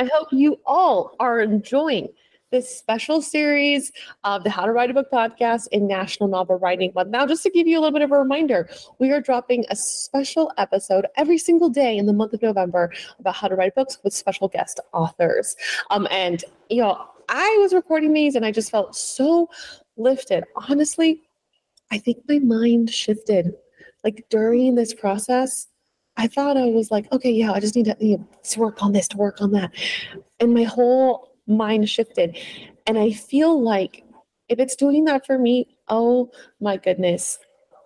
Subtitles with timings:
[0.00, 2.08] I hope you all are enjoying
[2.50, 3.92] this special series
[4.24, 7.10] of the How to Write a Book podcast in National Novel Writing Month.
[7.10, 8.66] Now, just to give you a little bit of a reminder,
[8.98, 13.34] we are dropping a special episode every single day in the month of November about
[13.34, 15.54] how to write books with special guest authors.
[15.90, 19.50] Um, and, you know, I was recording these and I just felt so
[19.98, 20.44] lifted.
[20.56, 21.20] Honestly,
[21.92, 23.52] I think my mind shifted.
[24.02, 25.66] Like during this process,
[26.20, 28.82] I thought I was like, okay, yeah, I just need to, you know, to work
[28.82, 29.72] on this, to work on that.
[30.38, 32.36] And my whole mind shifted.
[32.86, 34.04] And I feel like
[34.50, 36.30] if it's doing that for me, oh
[36.60, 37.38] my goodness,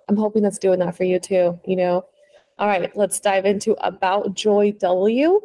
[0.08, 2.06] I'm hoping that's doing that for you too, you know?
[2.58, 5.40] All right, let's dive into about Joy W.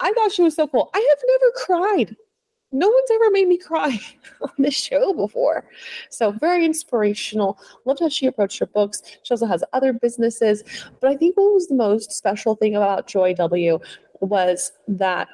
[0.00, 0.90] I thought she was so cool.
[0.92, 2.16] I have never cried.
[2.72, 3.98] No one's ever made me cry
[4.42, 5.64] on this show before.
[6.08, 7.58] So, very inspirational.
[7.84, 9.02] Loved how she approached her books.
[9.22, 10.62] She also has other businesses.
[11.00, 13.78] But I think what was the most special thing about Joy W
[14.20, 15.28] was that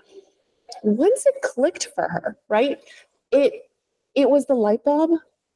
[0.82, 2.78] once it clicked for her, right?
[3.32, 3.68] It
[4.14, 5.10] it was the light bulb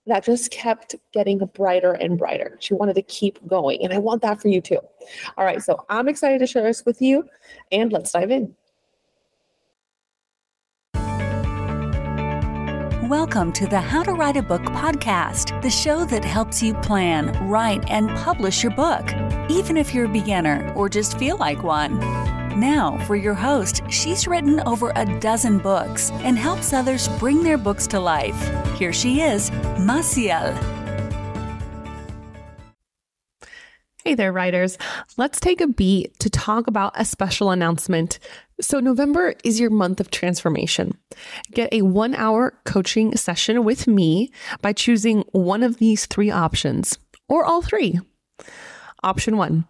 [0.06, 2.56] that just kept getting brighter and brighter.
[2.60, 4.80] She wanted to keep going, and I want that for you too.
[5.36, 7.24] All right, so I'm excited to share this with you,
[7.72, 8.54] and let's dive in.
[13.10, 17.32] Welcome to the How to Write a Book podcast, the show that helps you plan,
[17.48, 19.04] write, and publish your book,
[19.50, 21.98] even if you're a beginner or just feel like one.
[22.60, 27.58] Now, for your host, she's written over a dozen books and helps others bring their
[27.58, 28.38] books to life.
[28.78, 30.56] Here she is, Maciel.
[34.04, 34.78] Hey there, writers.
[35.16, 38.18] Let's take a beat to talk about a special announcement.
[38.60, 40.98] So, November is your month of transformation.
[41.52, 44.30] Get a one hour coaching session with me
[44.60, 48.00] by choosing one of these three options, or all three.
[49.02, 49.64] Option one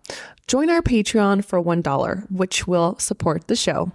[0.48, 3.92] Join our Patreon for $1, which will support the show.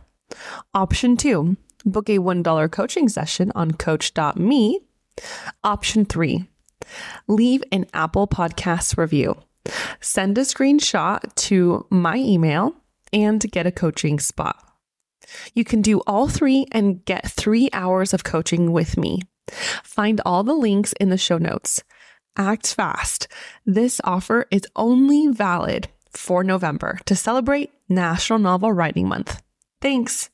[0.74, 4.80] Option two, book a $1 coaching session on coach.me.
[5.66, 6.48] Option three,
[7.28, 9.36] leave an Apple Podcasts review.
[10.00, 12.74] Send a screenshot to my email
[13.12, 14.75] and get a coaching spot.
[15.54, 19.22] You can do all three and get three hours of coaching with me.
[19.84, 21.84] Find all the links in the show notes.
[22.38, 23.28] Act fast.
[23.66, 29.42] This offer is only valid for November to celebrate National Novel Writing Month.
[29.82, 30.30] Thanks.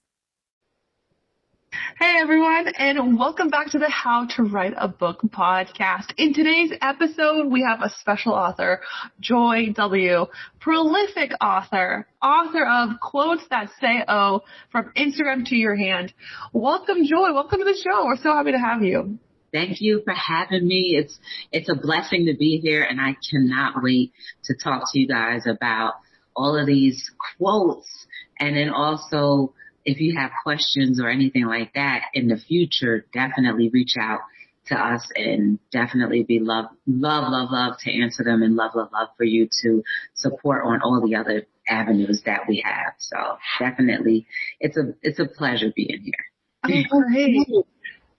[1.72, 6.12] Hey everyone, and welcome back to the How to Write a Book podcast.
[6.18, 8.82] In today's episode, we have a special author,
[9.22, 10.26] Joy W.,
[10.60, 14.42] prolific author, author of Quotes That Say Oh,
[14.74, 16.14] From Instagram to Your Hand.
[16.52, 17.34] Welcome, Joy.
[17.34, 18.06] Welcome to the show.
[18.06, 19.18] We're so happy to have you.
[19.54, 20.98] Thank you for having me.
[20.98, 21.18] It's
[21.54, 24.12] it's a blessing to be here and I cannot wait
[24.46, 25.94] to talk to you guys about
[26.36, 28.08] all of these quotes
[28.40, 29.54] and then also
[29.86, 34.20] if you have questions or anything like that in the future, definitely reach out
[34.68, 38.90] to us and definitely be love, love, love, love to answer them and love, love,
[38.94, 39.84] love for you to
[40.14, 42.94] support on all the other avenues that we have.
[43.00, 43.18] So
[43.60, 44.28] definitely
[44.60, 46.86] it's a, it's a pleasure being here.
[46.92, 47.66] All right.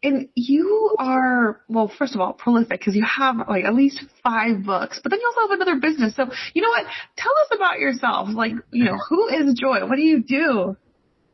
[0.04, 4.64] And you are, well, first of all, prolific because you have like at least five
[4.64, 6.16] books, but then you also have another business.
[6.16, 6.86] So, you know what?
[7.16, 8.28] Tell us about yourself.
[8.34, 9.86] Like, you know, who is Joy?
[9.86, 10.76] What do you do?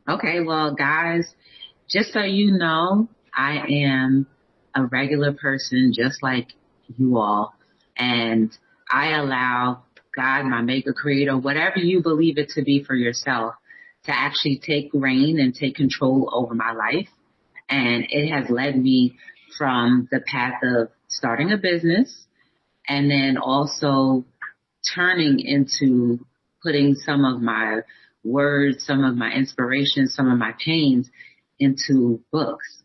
[0.09, 0.39] Okay.
[0.41, 1.33] Well, guys,
[1.89, 4.27] just so you know, I am
[4.75, 6.47] a regular person just like
[6.97, 7.53] you all.
[7.97, 8.51] And
[8.89, 9.83] I allow
[10.15, 13.53] God, my maker, creator, whatever you believe it to be for yourself,
[14.05, 17.09] to actually take reign and take control over my life
[17.69, 19.15] and it has led me
[19.57, 22.25] from the path of starting a business
[22.87, 24.25] and then also
[24.95, 26.25] turning into
[26.63, 27.81] putting some of my
[28.23, 31.09] words, some of my inspiration, some of my pains
[31.59, 32.83] into books.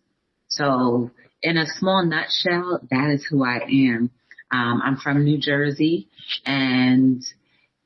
[0.49, 1.11] So
[1.43, 4.11] in a small nutshell, that is who I am.
[4.51, 6.09] Um, I'm from New Jersey
[6.47, 7.23] and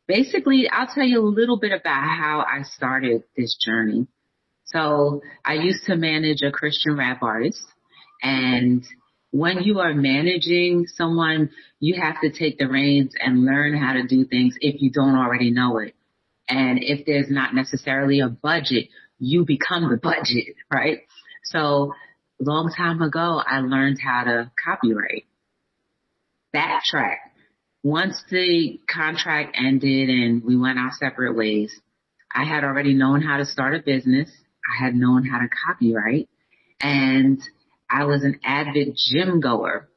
[0.06, 4.06] basically I'll tell you a little bit about how I started this journey.
[4.66, 7.64] So I used to manage a Christian rap artist
[8.22, 8.84] and
[9.30, 14.06] when you are managing someone, you have to take the reins and learn how to
[14.06, 15.94] do things if you don't already know it.
[16.48, 21.00] And if there's not necessarily a budget, you become the budget, right?
[21.44, 21.94] So
[22.40, 25.24] long time ago, I learned how to copyright.
[26.54, 27.16] Backtrack.
[27.82, 31.72] Once the contract ended and we went our separate ways,
[32.34, 34.30] I had already known how to start a business.
[34.66, 36.28] I had known how to copyright
[36.80, 37.40] and
[37.90, 39.88] I was an avid gym goer.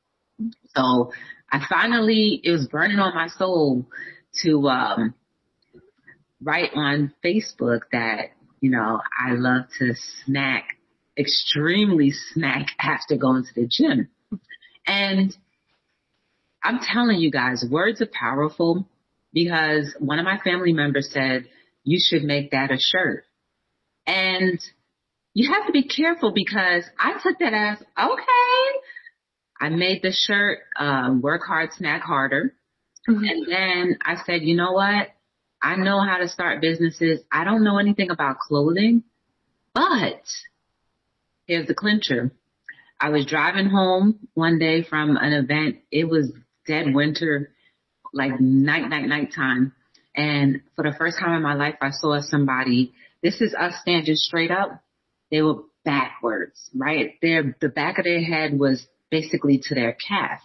[0.76, 1.12] So
[1.52, 3.88] I finally, it was burning on my soul
[4.44, 5.14] to, um,
[6.44, 9.94] write on Facebook that, you know, I love to
[10.26, 10.78] snack
[11.18, 14.10] extremely snack after going to the gym.
[14.86, 15.36] And
[16.64, 18.88] I'm telling you guys, words are powerful
[19.34, 21.48] because one of my family members said,
[21.84, 23.24] you should make that a shirt.
[24.06, 24.60] And
[25.34, 28.80] you have to be careful because I took that as, okay,
[29.60, 32.54] I made the shirt, um, work hard, snack harder.
[33.08, 33.24] Mm-hmm.
[33.24, 35.08] And then I said, you know what?
[35.62, 37.20] I know how to start businesses.
[37.32, 39.04] I don't know anything about clothing,
[39.74, 40.24] but
[41.46, 42.32] here's the clincher.
[43.00, 45.78] I was driving home one day from an event.
[45.92, 46.32] It was
[46.68, 47.52] dead winter,
[48.14, 49.74] like night, night, night time.
[50.16, 52.94] And for the first time in my life, I saw somebody,
[53.24, 54.84] this is us standing straight up.
[55.30, 57.16] They were backwards, right?
[57.22, 60.42] Their, the back of their head was basically to their calf.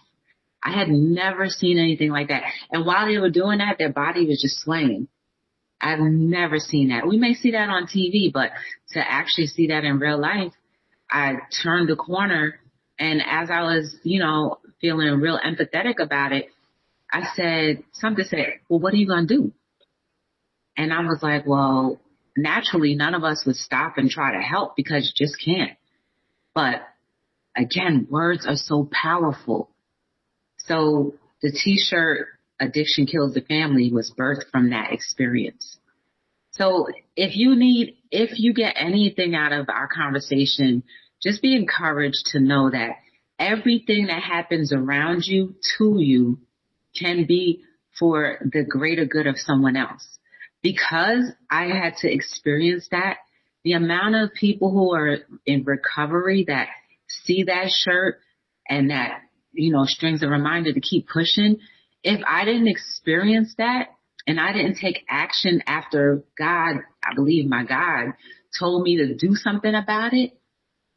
[0.67, 2.43] I had never seen anything like that.
[2.71, 5.07] And while they were doing that, their body was just swaying.
[5.79, 7.07] I've never seen that.
[7.07, 8.51] We may see that on TV, but
[8.89, 10.51] to actually see that in real life,
[11.09, 12.59] I turned the corner
[12.99, 16.47] and as I was, you know, feeling real empathetic about it,
[17.11, 19.53] I said, something said, well, what are you going to do?
[20.75, 22.01] And I was like, well,
[22.35, 25.77] naturally none of us would stop and try to help because you just can't.
[26.53, 26.81] But
[27.55, 29.69] again, words are so powerful.
[30.67, 32.27] So the t-shirt
[32.59, 35.77] addiction kills the family was birthed from that experience.
[36.51, 40.83] So if you need, if you get anything out of our conversation,
[41.21, 42.97] just be encouraged to know that
[43.39, 46.39] everything that happens around you to you
[46.97, 47.63] can be
[47.99, 50.17] for the greater good of someone else.
[50.63, 53.17] Because I had to experience that,
[53.63, 56.69] the amount of people who are in recovery that
[57.07, 58.19] see that shirt
[58.67, 59.21] and that,
[59.57, 61.57] you know, strings a reminder to keep pushing.
[62.03, 63.87] If I didn't experience that
[64.25, 68.13] and I didn't take action after God, I believe my God
[68.57, 70.37] told me to do something about it,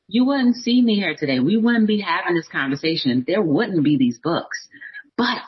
[0.09, 1.39] you wouldn't see me here today.
[1.39, 3.25] We wouldn't be having this conversation.
[3.27, 4.69] There wouldn't be these books.
[5.17, 5.43] But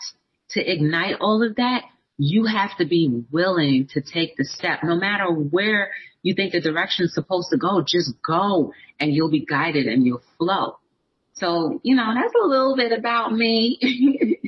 [0.51, 1.83] to ignite all of that,
[2.19, 4.81] you have to be willing to take the step.
[4.85, 5.91] No matter where
[6.23, 10.07] you think the direction is supposed to go, just go and you'll be guided and
[10.07, 10.77] you'll flow.
[11.43, 13.79] So, you know, that's a little bit about me.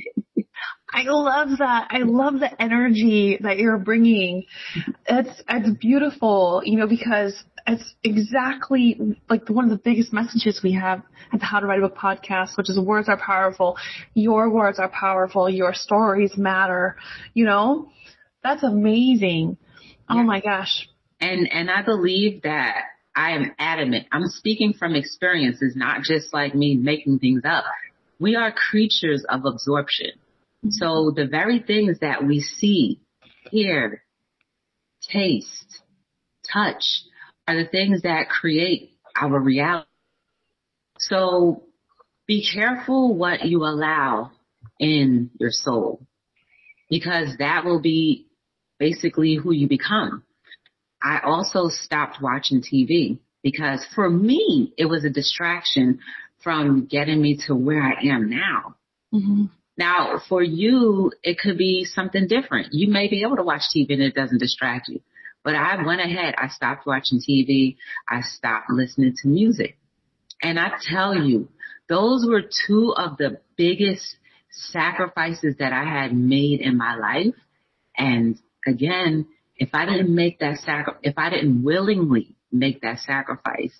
[0.93, 1.87] I love that.
[1.89, 4.45] I love the energy that you're bringing.
[5.05, 7.35] It's, it's beautiful, you know, because
[7.67, 11.01] it's exactly like one of the biggest messages we have
[11.33, 13.75] at the How to Write a Book podcast, which is words are powerful.
[14.13, 15.49] Your words are powerful.
[15.49, 16.95] Your stories matter.
[17.33, 17.89] You know,
[18.41, 19.57] that's amazing.
[20.07, 20.87] Oh my gosh.
[21.19, 22.83] And, and I believe that
[23.15, 24.07] I am adamant.
[24.11, 27.63] I'm speaking from experiences, not just like me making things up.
[28.19, 30.11] We are creatures of absorption.
[30.69, 32.99] So the very things that we see,
[33.51, 34.03] hear,
[35.09, 35.81] taste,
[36.51, 36.83] touch,
[37.47, 39.87] are the things that create our reality.
[40.97, 41.63] So
[42.27, 44.31] be careful what you allow
[44.79, 46.05] in your soul
[46.89, 48.27] because that will be
[48.79, 50.23] basically who you become.
[51.05, 55.99] I also stopped watching TV because for me, it was a distraction
[56.43, 58.75] from getting me to where I am now.
[59.13, 59.45] Mm-hmm.
[59.77, 62.69] Now, for you, it could be something different.
[62.71, 64.99] You may be able to watch TV and it doesn't distract you.
[65.43, 66.33] But I went ahead.
[66.39, 67.77] I stopped watching TV.
[68.09, 69.77] I stopped listening to music.
[70.41, 71.49] And I tell you,
[71.87, 74.17] those were two of the biggest
[74.49, 77.35] sacrifices that I had made in my life.
[77.95, 79.27] And again,
[79.57, 83.73] if I didn't make that sacri- if I didn't willingly make that sacrifice,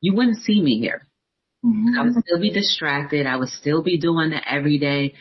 [0.00, 1.06] you wouldn't see me here.
[1.64, 1.98] Mm-hmm.
[1.98, 3.26] I would still be distracted.
[3.26, 5.14] I would still be doing the everyday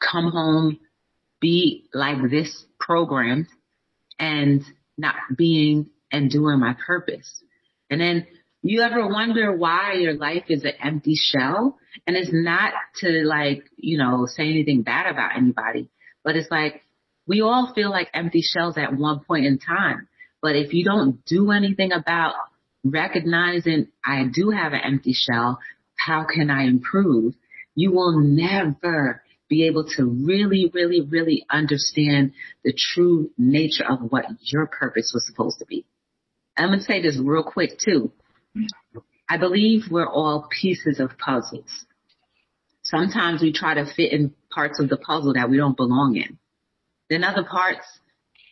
[0.00, 0.78] come home,
[1.40, 3.46] be like this program
[4.18, 4.62] and
[4.96, 7.42] not being and doing my purpose.
[7.90, 8.26] And then
[8.62, 11.78] you ever wonder why your life is an empty shell?
[12.06, 15.90] And it's not to like, you know, say anything bad about anybody,
[16.24, 16.82] but it's like
[17.26, 20.08] we all feel like empty shells at one point in time.
[20.42, 22.34] But if you don't do anything about
[22.84, 25.58] recognizing I do have an empty shell,
[25.96, 27.34] how can I improve?
[27.74, 34.26] You will never be able to really, really, really understand the true nature of what
[34.40, 35.86] your purpose was supposed to be.
[36.56, 38.12] I'm going to say this real quick too.
[39.28, 41.86] I believe we're all pieces of puzzles.
[42.82, 46.38] Sometimes we try to fit in parts of the puzzle that we don't belong in.
[47.10, 47.86] Then other parts,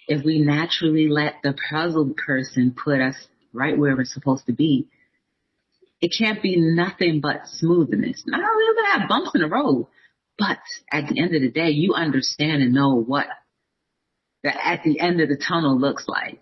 [0.09, 3.17] if we naturally let the puzzle person put us
[3.53, 4.89] right where we're supposed to be,
[6.01, 8.25] it can't be nothing but smoothness.
[8.27, 9.87] Now we're gonna have bumps in the road,
[10.39, 10.59] but
[10.91, 13.27] at the end of the day, you understand and know what
[14.43, 16.41] the at the end of the tunnel looks like.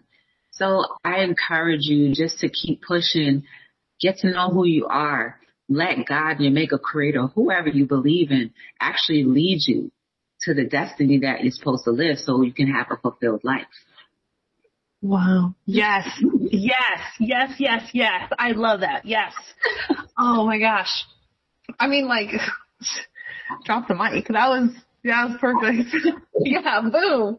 [0.53, 3.45] So I encourage you just to keep pushing,
[4.01, 5.39] Get to know who you are.
[5.69, 9.93] Let God, your maker, creator, whoever you believe in, actually lead you
[10.43, 13.67] to the destiny that you're supposed to live so you can have a fulfilled life.
[15.03, 15.55] Wow.
[15.65, 16.07] Yes.
[16.41, 17.01] Yes.
[17.19, 17.53] Yes.
[17.59, 17.91] Yes.
[17.93, 18.31] Yes.
[18.39, 19.07] I love that.
[19.07, 19.33] Yes.
[20.19, 21.05] Oh my gosh.
[21.79, 22.31] I mean, like,
[23.65, 24.29] drop the mic.
[24.29, 24.71] That was,
[25.05, 25.95] that was perfect.
[26.41, 26.81] yeah.
[26.83, 27.39] Boom.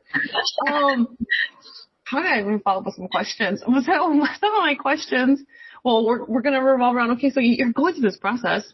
[0.68, 1.18] Um,
[2.04, 3.62] how did I even follow up with some questions?
[3.68, 3.98] Was that
[4.40, 5.42] some of my questions?
[5.84, 8.72] Well, we're, we're going to revolve around, okay, so you're going through this process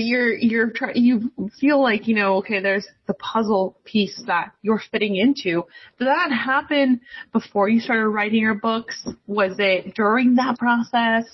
[0.00, 1.30] you're you're trying you
[1.60, 5.64] feel like you know okay there's the puzzle piece that you're fitting into.
[5.98, 7.00] Did that happen
[7.32, 9.06] before you started writing your books?
[9.26, 11.26] Was it during that process?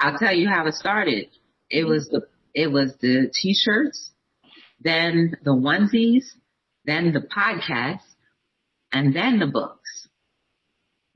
[0.00, 1.28] I'll tell you how it started.
[1.70, 2.22] It was the
[2.54, 4.10] it was the t-shirts
[4.80, 6.24] then the onesies
[6.84, 8.00] then the podcast
[8.92, 10.08] and then the books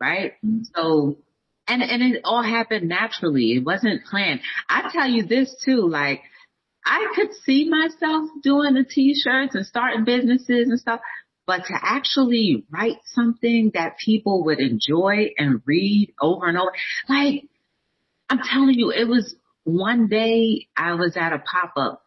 [0.00, 0.32] right?
[0.74, 1.18] So
[1.68, 3.52] and and it all happened naturally.
[3.52, 4.40] It wasn't planned.
[4.68, 6.22] I tell you this too, like
[6.84, 11.00] I could see myself doing the t-shirts and starting businesses and stuff,
[11.46, 16.70] but to actually write something that people would enjoy and read over and over,
[17.08, 17.44] like
[18.30, 22.02] I'm telling you, it was one day I was at a pop-up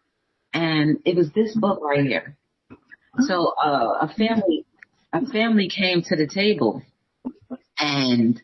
[0.54, 2.38] and it was this book right here.
[3.20, 4.66] So uh, a family,
[5.12, 6.82] a family came to the table
[7.78, 8.42] and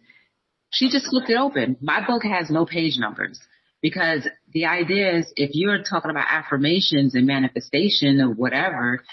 [0.75, 1.77] she just flipped it open.
[1.81, 3.39] My book has no page numbers
[3.81, 9.03] because the idea is if you're talking about affirmations and manifestation or whatever,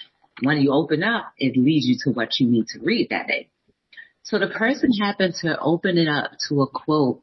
[0.42, 3.48] when you open up, it leads you to what you need to read that day.
[4.24, 7.22] So the person happened to open it up to a quote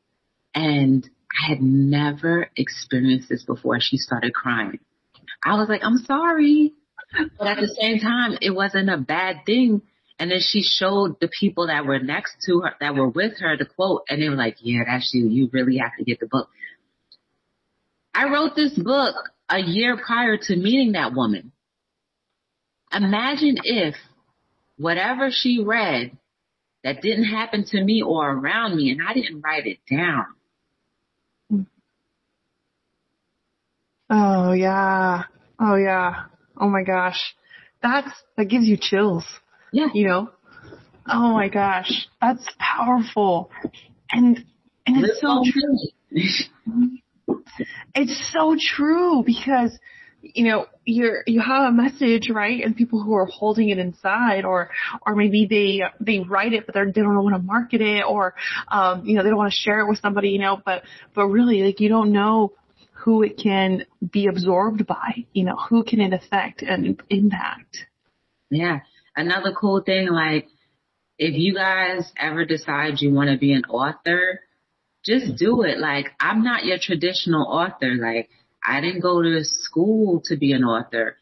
[0.56, 1.08] and
[1.44, 3.78] I had never experienced this before.
[3.82, 4.80] She started crying.
[5.44, 6.74] I was like, I'm sorry.
[7.38, 9.82] But at the same time, it wasn't a bad thing
[10.20, 13.56] and then she showed the people that were next to her, that were with her,
[13.56, 15.28] the quote, and they were like, yeah, that's you.
[15.28, 16.50] You really have to get the book.
[18.14, 19.16] I wrote this book
[19.48, 21.54] a year prior to meeting that woman.
[22.92, 23.96] Imagine if
[24.78, 26.18] whatever she read
[26.84, 30.26] that didn't happen to me or around me and I didn't write it down.
[34.10, 35.24] Oh yeah.
[35.60, 36.26] Oh yeah.
[36.58, 37.36] Oh my gosh.
[37.82, 39.24] That's, that gives you chills.
[39.72, 39.88] Yeah.
[39.94, 40.32] You know?
[41.08, 42.08] Oh my gosh.
[42.22, 43.52] That's powerful.
[44.12, 44.46] And,
[44.86, 45.78] and it's so true.
[47.96, 49.72] it's so true because,
[50.22, 52.64] you know, you're, you have a message, right?
[52.64, 54.70] And people who are holding it inside or,
[55.06, 58.36] or maybe they, they write it, but they don't want to market it or,
[58.68, 60.84] um, you know, they don't want to share it with somebody, you know, but,
[61.16, 62.54] but really like you don't know
[62.94, 67.86] who it can be absorbed by, you know, who can it affect and impact.
[68.52, 68.80] Yeah
[69.20, 70.48] another cool thing, like
[71.18, 74.40] if you guys ever decide you want to be an author,
[75.06, 75.78] just do it.
[75.78, 77.96] Like I'm not your traditional author.
[77.96, 78.30] Like
[78.64, 81.18] I didn't go to school to be an author.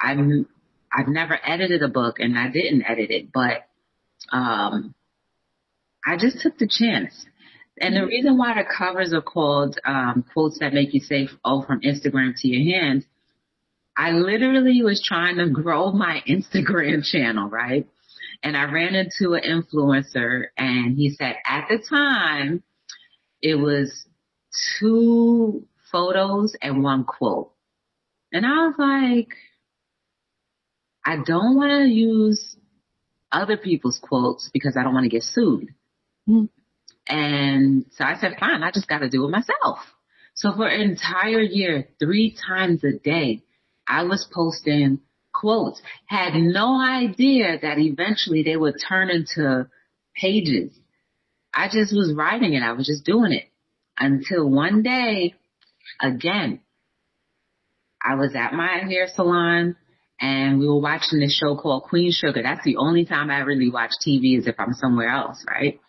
[0.00, 0.46] I'm
[0.92, 3.66] I've never edited a book and I didn't edit it, but
[4.32, 4.94] um
[6.04, 7.26] I just took the chance.
[7.80, 11.62] And the reason why the covers are called um, quotes that make you say, "Oh,
[11.62, 13.04] from Instagram to your hands,"
[13.96, 17.86] I literally was trying to grow my Instagram channel, right?
[18.42, 22.62] And I ran into an influencer and he said at the time
[23.40, 24.06] it was
[24.78, 27.52] two photos and one quote.
[28.32, 29.28] And I was like,
[31.04, 32.56] I don't want to use
[33.30, 35.74] other people's quotes because I don't want to get sued.
[36.28, 36.44] Mm-hmm.
[37.08, 39.78] And so I said, fine, I just got to do it myself.
[40.34, 43.42] So for an entire year, three times a day,
[43.86, 45.00] I was posting
[45.32, 49.68] quotes, had no idea that eventually they would turn into
[50.14, 50.72] pages.
[51.54, 52.62] I just was writing it.
[52.62, 53.44] I was just doing it
[53.98, 55.34] until one day,
[56.00, 56.60] again,
[58.02, 59.76] I was at my hair salon
[60.20, 62.42] and we were watching this show called Queen Sugar.
[62.42, 65.80] That's the only time I really watch TV is if I'm somewhere else, right?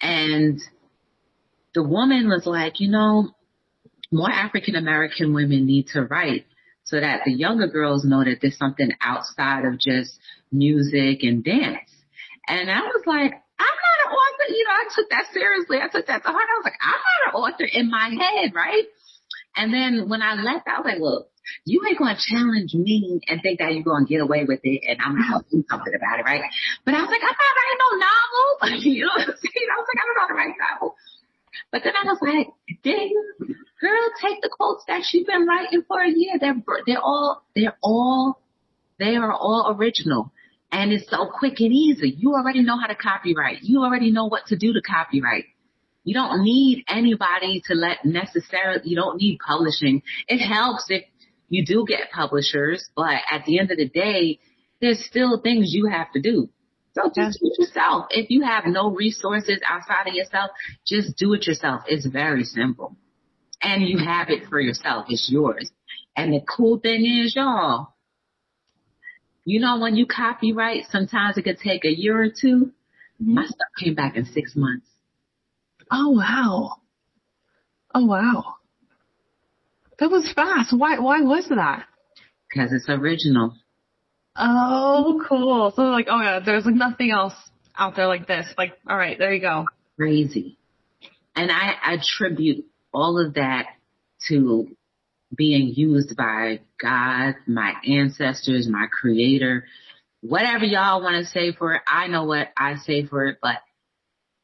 [0.00, 0.60] And
[1.74, 3.30] the woman was like, you know,
[4.10, 6.46] more African American women need to write
[6.88, 10.18] so that the younger girls know that there's something outside of just
[10.50, 11.92] music and dance.
[12.48, 14.48] And I was like, I'm not an author.
[14.48, 15.76] You know, I took that seriously.
[15.84, 16.48] I took that to heart.
[16.48, 18.84] I was like, I'm not an author in my head, right?
[19.54, 21.28] And then when I left, I was like, look,
[21.66, 24.96] you ain't gonna challenge me and think that you're gonna get away with it and
[25.04, 26.40] I'm gonna do something about it, right?
[26.86, 28.80] But I was like, I'm not writing no novel.
[28.96, 29.68] you know what I'm saying?
[29.68, 30.96] I was like, I don't know how to write a novel.
[31.70, 32.48] But then I was like,
[32.82, 33.12] dang,
[33.80, 36.34] girl, take the quotes that you've been writing for a year.
[36.40, 36.56] They're,
[36.86, 38.40] they're all, they're all,
[38.98, 40.32] they are all original.
[40.70, 42.14] And it's so quick and easy.
[42.18, 43.62] You already know how to copyright.
[43.62, 45.44] You already know what to do to copyright.
[46.04, 50.02] You don't need anybody to let necessarily, you don't need publishing.
[50.26, 51.04] It helps if
[51.48, 54.38] you do get publishers, but at the end of the day,
[54.80, 56.48] there's still things you have to do.
[56.98, 58.06] So just do it yourself.
[58.10, 60.50] If you have no resources outside of yourself,
[60.86, 61.82] just do it yourself.
[61.86, 62.96] It's very simple.
[63.62, 65.06] And you have it for yourself.
[65.08, 65.70] It's yours.
[66.16, 67.94] And the cool thing is, y'all,
[69.44, 72.32] you know, when you copyright, sometimes it could take a year or 2
[73.22, 73.34] mm-hmm.
[73.34, 74.86] My stuff came back in six months.
[75.90, 76.76] Oh wow.
[77.94, 78.56] Oh wow.
[79.98, 80.76] That was fast.
[80.76, 81.86] Why why was that?
[82.48, 83.54] Because it's original.
[84.38, 85.72] Oh, cool.
[85.74, 87.34] So like, oh yeah, there's like nothing else
[87.76, 88.46] out there like this.
[88.56, 89.66] Like, all right, there you go.
[89.96, 90.56] Crazy.
[91.34, 93.66] And I attribute all of that
[94.28, 94.68] to
[95.34, 99.66] being used by God, my ancestors, my creator,
[100.20, 101.82] whatever y'all want to say for it.
[101.86, 103.56] I know what I say for it, but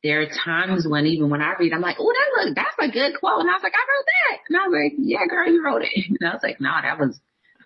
[0.02, 2.92] there are times when even when I read, I'm like, oh, that look, that's a
[2.92, 3.40] good quote.
[3.40, 4.38] And I was like, I wrote that.
[4.48, 5.90] And I was like, yeah, girl, you wrote it.
[6.20, 7.18] And I was like, no, that was,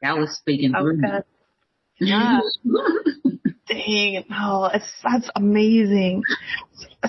[0.02, 1.08] that was speaking through me.
[2.00, 2.40] Yeah.
[3.68, 4.24] Dang.
[4.30, 6.22] No, it's, that's amazing.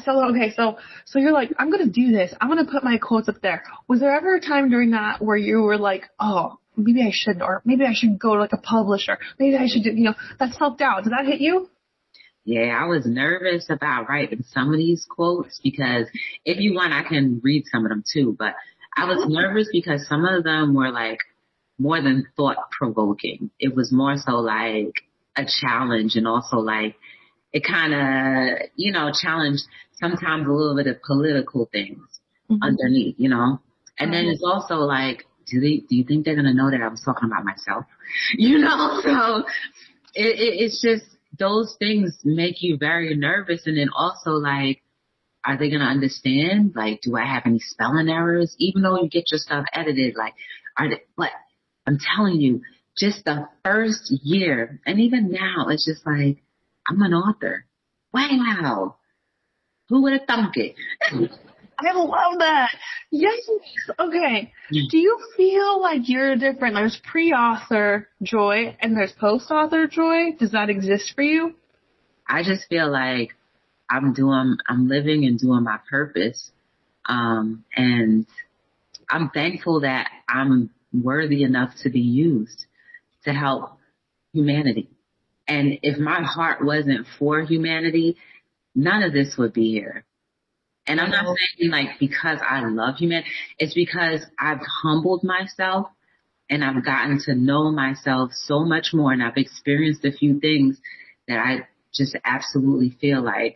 [0.04, 0.52] So, okay.
[0.56, 2.34] So, so you're like, I'm going to do this.
[2.40, 3.64] I'm to put my quotes up there.
[3.88, 7.42] Was there ever a time during that where you were like, oh, maybe I shouldn't,
[7.42, 9.18] or maybe I should go to like a publisher.
[9.40, 11.04] Maybe I should do, you know, that self doubt.
[11.04, 11.70] Did that hit you?
[12.46, 16.08] Yeah, I was nervous about writing some of these quotes because
[16.46, 18.56] if you want, I can read some of them too, but
[18.96, 19.30] I was oh.
[19.30, 21.20] nervous because some of them were like
[21.80, 23.50] more than thought provoking.
[23.60, 24.94] It was more so like
[25.36, 26.96] a challenge and also like
[27.52, 32.02] it kind of, you know, challenged sometimes a little bit of political things
[32.50, 32.62] mm-hmm.
[32.62, 33.60] underneath, you know?
[33.98, 36.82] And then it's also like, do they, do you think they're going to know that
[36.82, 37.86] I was talking about myself?
[38.38, 39.02] You know?
[39.04, 39.44] So
[40.16, 41.06] it, it, it's just,
[41.38, 43.68] those things make you very nervous.
[43.68, 44.82] And then also like,
[45.46, 46.74] are they going to understand?
[46.76, 48.56] Like, do I have any spelling errors?
[48.58, 50.34] Even though you get your stuff edited, like,
[50.78, 51.30] are they, what?
[51.90, 52.62] I'm telling you,
[52.96, 56.38] just the first year, and even now, it's just like,
[56.88, 57.66] I'm an author.
[58.14, 58.98] Wow.
[59.90, 60.76] Who would have thunk it?
[61.12, 62.70] I love that.
[63.10, 63.40] Yes.
[63.98, 64.52] Okay.
[64.70, 66.76] Do you feel like you're different?
[66.76, 70.34] There's pre-author joy and there's post-author joy.
[70.38, 71.56] Does that exist for you?
[72.28, 73.36] I just feel like
[73.90, 76.52] I'm doing, I'm living and doing my purpose.
[77.06, 78.28] Um, and
[79.10, 82.66] I'm thankful that I'm worthy enough to be used
[83.26, 83.78] to help
[84.34, 84.90] humanity.
[85.48, 88.18] And if my heart wasn't for humanity,
[88.76, 90.06] none of this would be here.
[90.88, 95.88] And I'm not saying like because I love humanity, it's because I've humbled myself
[96.50, 100.80] and I've gotten to know myself so much more and I've experienced a few things
[101.28, 103.56] that I just absolutely feel like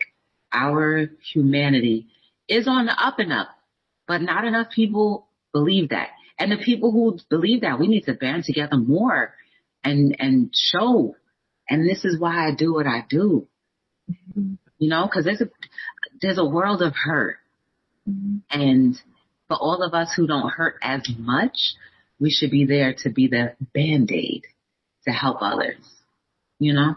[0.52, 2.06] our humanity
[2.48, 3.48] is on the up and up,
[4.06, 6.10] but not enough people believe that.
[6.38, 9.34] And the people who believe that we need to band together more
[9.84, 11.16] and, and show.
[11.68, 13.46] And this is why I do what I do.
[14.10, 14.54] Mm-hmm.
[14.78, 15.48] You know, cause there's a,
[16.20, 17.36] there's a world of hurt.
[18.08, 18.60] Mm-hmm.
[18.60, 18.96] And
[19.48, 21.56] for all of us who don't hurt as much,
[22.18, 24.42] we should be there to be the band-aid
[25.06, 25.84] to help others.
[26.58, 26.96] You know?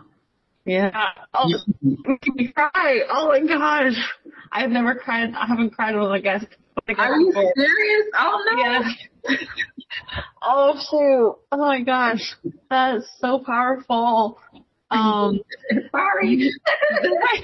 [0.65, 0.91] Yeah.
[1.33, 1.49] Oh,
[1.81, 2.99] make me cry.
[3.09, 3.97] Oh my gosh.
[4.51, 5.33] I've never cried.
[5.33, 6.47] I haven't cried with a guest.
[6.97, 8.05] Are you serious?
[8.17, 8.61] Oh no.
[8.61, 8.89] Yeah.
[10.41, 11.37] oh shoot.
[11.51, 12.35] Oh my gosh.
[12.69, 14.39] That is so powerful.
[14.89, 15.39] Um,
[15.91, 16.51] sorry.
[16.91, 17.41] my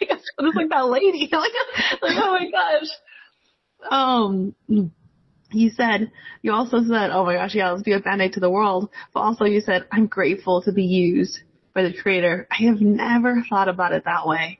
[0.08, 1.28] gosh, I was like that lady.
[1.32, 1.52] like,
[2.02, 3.90] like, oh my gosh.
[3.90, 4.54] Um,
[5.52, 6.10] you said,
[6.42, 8.90] you also said, oh my gosh, yeah, let's be a band-aid to the world.
[9.12, 11.40] But also you said, I'm grateful to be used
[11.74, 12.46] by the creator.
[12.50, 14.58] I have never thought about it that way.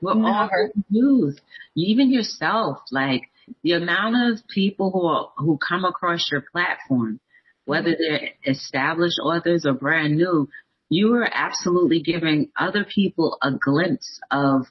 [0.00, 0.28] We're never.
[0.30, 1.40] all used.
[1.76, 3.29] Even yourself, like
[3.62, 7.20] the amount of people who are, who come across your platform,
[7.64, 10.48] whether they're established authors or brand new,
[10.88, 14.66] you are absolutely giving other people a glimpse of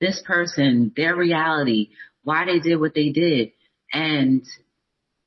[0.00, 1.90] this person, their reality,
[2.22, 3.52] why they did what they did.
[3.92, 4.44] And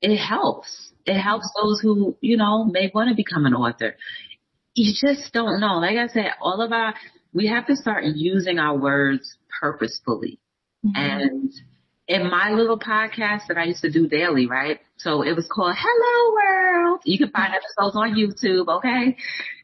[0.01, 0.91] it helps.
[1.05, 3.95] It helps those who, you know, may want to become an author.
[4.75, 5.79] You just don't know.
[5.79, 6.93] Like I said, all of our,
[7.33, 10.39] we have to start using our words purposefully.
[10.85, 10.91] Mm-hmm.
[10.95, 11.53] And
[12.09, 14.79] in my little podcast that I used to do daily, right?
[14.97, 17.01] So it was called Hello World.
[17.05, 19.15] You can find episodes on YouTube, okay?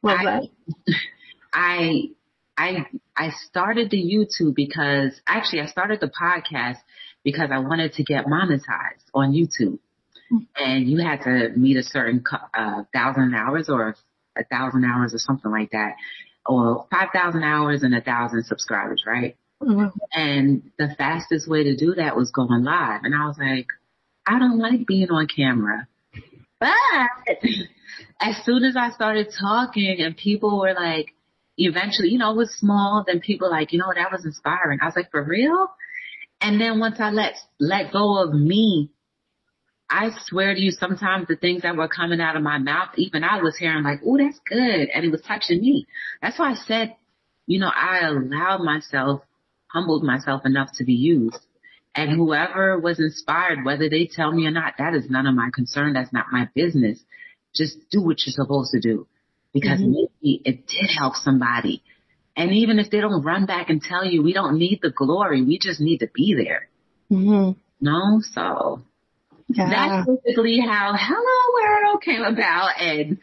[0.03, 0.43] Love that.
[1.53, 2.12] I,
[2.55, 2.86] I,
[3.17, 6.77] I started the YouTube because actually I started the podcast
[7.23, 9.79] because I wanted to get monetized on YouTube.
[10.55, 13.95] And you had to meet a certain uh, thousand hours or
[14.38, 15.93] a thousand hours or something like that,
[16.45, 19.38] or five thousand hours and a thousand subscribers, right?
[19.65, 19.97] Mm-hmm.
[20.13, 23.01] And the fastest way to do that was going live.
[23.04, 23.67] And I was like,
[24.28, 25.88] I don't like being on camera.
[26.60, 26.69] But
[28.21, 31.13] as soon as I started talking and people were like,
[31.58, 34.80] eventually, you know, it was small, then people like, you know, that was inspiring.
[34.82, 35.69] I was like, for real?
[36.41, 38.91] And then once I let, let go of me,
[39.89, 43.23] I swear to you, sometimes the things that were coming out of my mouth, even
[43.23, 44.89] I was hearing like, oh, that's good.
[44.93, 45.86] And it was touching me.
[46.21, 46.95] That's why I said,
[47.45, 49.21] you know, I allowed myself,
[49.75, 51.45] humbled myself enough to be used.
[51.93, 55.49] And whoever was inspired, whether they tell me or not, that is none of my
[55.53, 55.93] concern.
[55.93, 56.99] That's not my business.
[57.53, 59.07] Just do what you're supposed to do
[59.53, 59.91] because mm-hmm.
[59.91, 61.83] maybe it did help somebody.
[62.38, 65.41] And even if they don't run back and tell you, we don't need the glory.
[65.41, 66.67] We just need to be there.
[67.11, 67.57] Mm-hmm.
[67.81, 68.81] No, so
[69.47, 69.69] yeah.
[69.69, 72.71] that's basically how Hello World came about.
[72.79, 73.19] And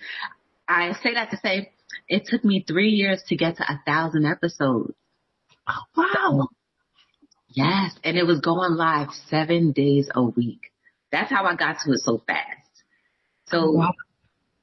[0.69, 1.73] I say that to say
[2.09, 4.95] it took me three years to get to a thousand episodes.
[5.73, 6.49] Oh, wow.
[7.49, 7.95] Yes.
[8.05, 10.73] And it was going live seven days a week.
[11.11, 12.83] That's how I got to it so fast.
[13.47, 13.93] So oh, wow.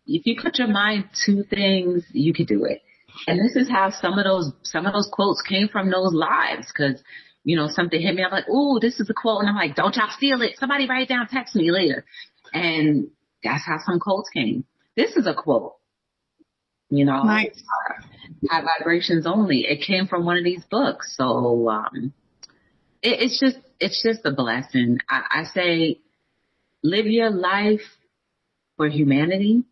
[0.08, 2.82] if you put your mind to things, you could do it.
[3.28, 6.72] And this is how some of those, some of those quotes came from those lives.
[6.72, 7.02] Cause,
[7.44, 8.24] you know, something hit me.
[8.24, 9.42] I'm like, oh, this is a quote.
[9.42, 10.58] And I'm like, don't y'all steal it.
[10.58, 12.06] Somebody write it down, text me later.
[12.54, 13.10] And
[13.44, 14.66] that's how some quotes came.
[14.96, 15.76] This is a quote.
[16.90, 17.62] You know, nice.
[18.50, 19.66] High vibrations only.
[19.68, 21.16] It came from one of these books.
[21.18, 22.14] So, um,
[23.02, 25.00] it, it's just, it's just a blessing.
[25.10, 26.00] I, I say
[26.84, 27.82] live your life
[28.78, 29.64] for humanity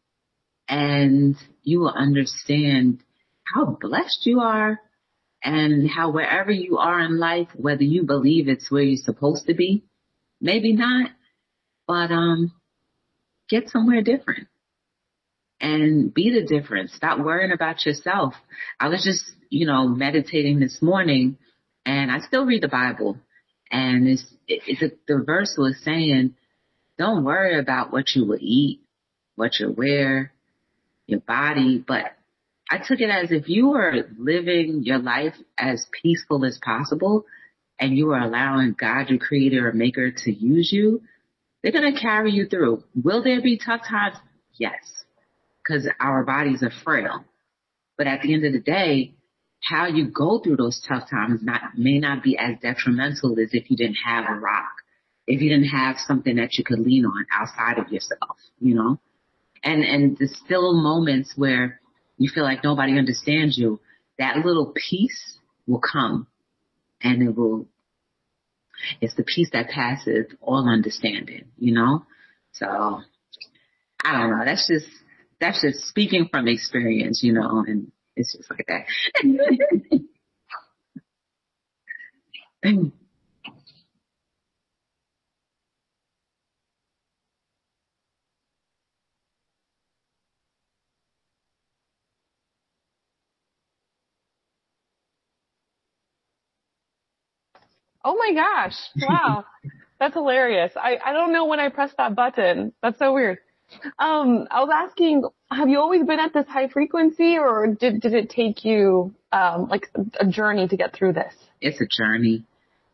[0.68, 3.04] and you will understand
[3.44, 4.80] how blessed you are
[5.44, 9.54] and how wherever you are in life, whether you believe it's where you're supposed to
[9.54, 9.84] be,
[10.42, 11.12] maybe not,
[11.88, 12.52] but, um,
[13.50, 14.48] get somewhere different
[15.60, 16.94] and be the difference.
[16.94, 18.34] Stop worrying about yourself.
[18.80, 21.38] I was just, you know, meditating this morning
[21.86, 23.18] and I still read the Bible
[23.72, 26.36] and it's, it's a, the verse was saying,
[26.98, 28.82] don't worry about what you will eat,
[29.36, 30.32] what you wear,
[31.06, 32.06] your body, but
[32.70, 37.26] I took it as if you were living your life as peaceful as possible
[37.80, 41.02] and you are allowing God, your creator or maker to use you,
[41.62, 42.84] they're going to carry you through.
[43.02, 44.18] Will there be tough times?
[44.54, 45.06] Yes,
[45.68, 47.26] because our bodies are frail.
[47.98, 49.14] But at the end of the day,
[49.64, 53.70] how you go through those tough times not, may not be as detrimental as if
[53.70, 54.72] you didn't have a rock,
[55.26, 59.00] if you didn't have something that you could lean on outside of yourself, you know?
[59.64, 61.82] And, and the still moments where
[62.18, 63.80] you feel like nobody understands you,
[64.20, 66.28] that little peace will come
[67.02, 67.66] and it will,
[69.02, 72.06] it's the peace that passes all understanding, you know?
[72.54, 73.02] So
[74.06, 74.46] I don't know.
[74.46, 74.88] That's just,
[75.40, 78.86] that's just speaking from experience, you know, and it's just like that.
[98.04, 98.76] Oh my gosh.
[99.02, 99.44] Wow.
[100.00, 100.72] That's hilarious.
[100.78, 102.72] I, I don't know when I pressed that button.
[102.82, 103.40] That's so weird.
[104.00, 108.14] Um, I was asking, have you always been at this high frequency or did, did
[108.14, 111.34] it take you, um, like a journey to get through this?
[111.62, 112.44] It's a journey.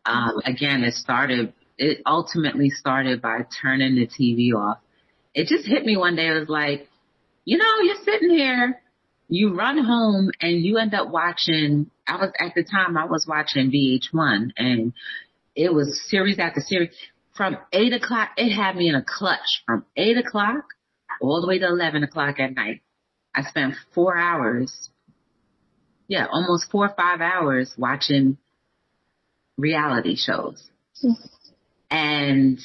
[0.04, 4.78] Um, again, it started, it ultimately started by turning the TV off.
[5.34, 6.28] It just hit me one day.
[6.28, 6.88] It was like,
[7.44, 8.80] you know, you're sitting here,
[9.28, 13.26] you run home and you end up watching I was at the time I was
[13.26, 14.92] watching VH1 and
[15.56, 16.90] it was series after series.
[17.34, 20.64] From eight o'clock, it had me in a clutch from eight o'clock
[21.20, 22.82] all the way to 11 o'clock at night.
[23.34, 24.90] I spent four hours,
[26.06, 28.38] yeah, almost four or five hours watching
[29.56, 30.62] reality shows.
[31.90, 32.60] And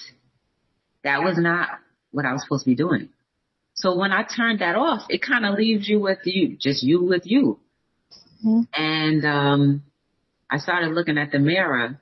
[1.04, 1.70] that was not
[2.12, 3.10] what I was supposed to be doing.
[3.74, 7.04] So when I turned that off, it kind of leaves you with you, just you
[7.04, 7.60] with you.
[8.46, 8.62] Mm-hmm.
[8.74, 9.84] And um,
[10.50, 12.00] I started looking at the mirror.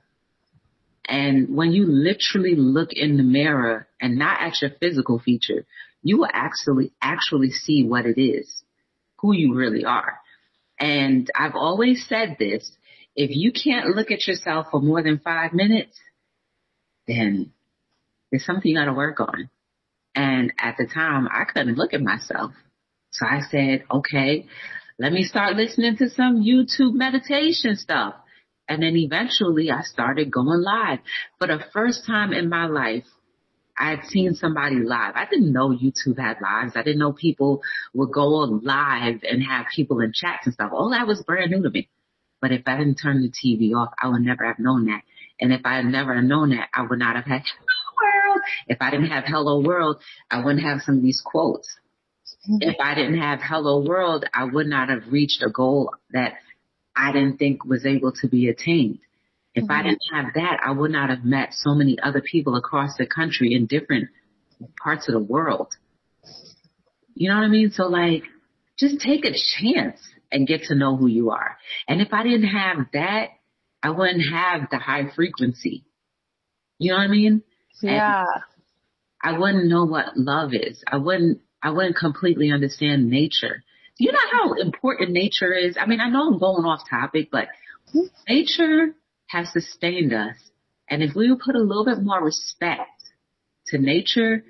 [1.08, 5.64] And when you literally look in the mirror and not at your physical feature,
[6.02, 8.62] you will actually, actually see what it is,
[9.16, 10.18] who you really are.
[10.78, 12.70] And I've always said this,
[13.16, 15.98] if you can't look at yourself for more than five minutes,
[17.08, 17.52] then
[18.30, 19.48] there's something you gotta work on.
[20.14, 22.52] And at the time I couldn't look at myself.
[23.10, 24.46] So I said, okay,
[24.98, 28.14] let me start listening to some YouTube meditation stuff.
[28.68, 30.98] And then eventually I started going live.
[31.38, 33.04] For the first time in my life,
[33.78, 35.14] I had seen somebody live.
[35.14, 36.72] I didn't know YouTube had lives.
[36.74, 37.62] I didn't know people
[37.94, 40.72] would go live and have people in chats and stuff.
[40.72, 41.88] All that was brand new to me.
[42.40, 45.02] But if I didn't turn the TV off, I would never have known that.
[45.40, 48.40] And if I had never known that, I would not have had Hello World.
[48.66, 51.68] If I didn't have Hello World, I wouldn't have some of these quotes.
[52.48, 52.68] Mm-hmm.
[52.68, 56.34] If I didn't have Hello World, I would not have reached a goal that
[56.98, 58.98] I didn't think was able to be attained.
[59.54, 59.72] If mm-hmm.
[59.72, 63.06] I didn't have that, I would not have met so many other people across the
[63.06, 64.08] country in different
[64.82, 65.68] parts of the world.
[67.14, 67.70] You know what I mean?
[67.70, 68.24] So like,
[68.78, 71.56] just take a chance and get to know who you are.
[71.86, 73.28] And if I didn't have that,
[73.82, 75.84] I wouldn't have the high frequency.
[76.78, 77.42] You know what I mean?
[77.82, 78.24] Yeah.
[79.22, 80.82] And I wouldn't know what love is.
[80.86, 83.64] I wouldn't, I wouldn't completely understand nature.
[83.98, 85.76] Do you know how important nature is?
[85.80, 87.48] I mean, I know I'm going off topic, but
[88.28, 88.94] nature
[89.26, 90.36] has sustained us.
[90.88, 92.90] And if we would put a little bit more respect
[93.66, 94.44] to nature,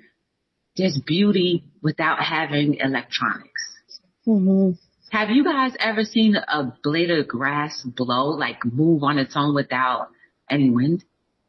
[0.77, 3.79] there's beauty without having electronics.
[4.27, 4.71] Mm-hmm.
[5.11, 9.55] Have you guys ever seen a blade of grass blow, like move on its own
[9.55, 10.09] without
[10.49, 11.03] any wind?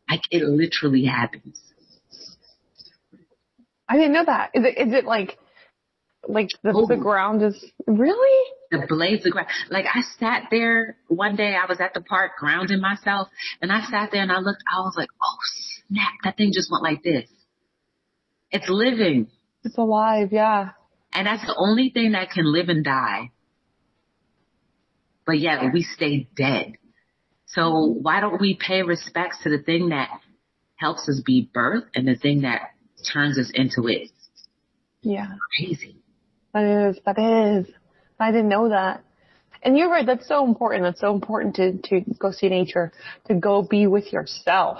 [0.08, 1.60] Like it literally happens.
[3.86, 4.52] I didn't know that.
[4.54, 5.38] Is it, is it like,
[6.28, 6.86] like the, oh.
[6.86, 8.50] the ground is really?
[8.70, 9.48] The blades of grass.
[9.68, 13.28] Like I sat there one day, I was at the park grounding myself
[13.60, 15.36] and I sat there and I looked, I was like, oh
[15.88, 17.28] snap, that thing just went like this.
[18.50, 19.28] It's living.
[19.64, 20.70] It's alive, yeah.
[21.12, 23.30] And that's the only thing that can live and die.
[25.26, 26.74] But yet we stay dead.
[27.46, 30.08] So why don't we pay respects to the thing that
[30.76, 32.70] helps us be birth and the thing that
[33.12, 34.10] turns us into it?
[35.02, 35.26] Yeah.
[35.56, 35.96] Crazy.
[36.52, 37.72] That is, that is.
[38.18, 39.02] I didn't know that.
[39.62, 40.84] And you're right, that's so important.
[40.84, 42.92] That's so important to, to go see nature,
[43.26, 44.78] to go be with yourself.